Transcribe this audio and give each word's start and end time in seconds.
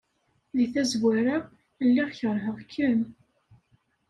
Deg 0.57 0.67
tazwara, 0.73 1.37
lliɣ 1.87 2.09
keṛheɣ-kem. 2.19 3.01